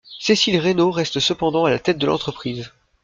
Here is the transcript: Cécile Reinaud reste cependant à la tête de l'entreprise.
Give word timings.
Cécile 0.19 0.57
Reinaud 0.57 0.89
reste 0.89 1.19
cependant 1.19 1.65
à 1.65 1.69
la 1.69 1.77
tête 1.77 1.99
de 1.99 2.07
l'entreprise. 2.07 2.71